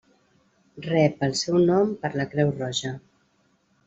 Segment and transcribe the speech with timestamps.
[0.85, 2.95] Rep el seu nom per la Creu Roja.